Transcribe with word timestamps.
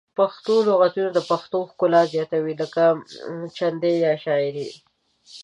پښتو 0.17 0.53
لغتونه 0.69 1.09
د 1.13 1.19
پښتو 1.29 1.57
ښکلا 1.69 2.01
زیاتوي 2.13 2.53
لکه 2.61 2.83
چندي 3.57 3.93
یا 4.05 4.13
شاعر 4.23 4.55